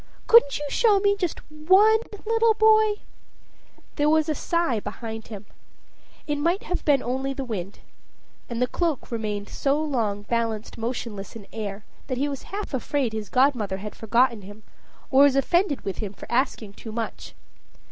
[0.25, 2.93] Couldn't you show me just one little boy?"
[3.97, 5.45] There was a sigh behind him,
[6.25, 7.81] it might have been only the wind,
[8.49, 13.13] and the cloak remained so long balanced motionless in air that he was half afraid
[13.13, 14.63] his godmother had forgotten him,
[15.11, 17.35] or was offended with him for asking too much.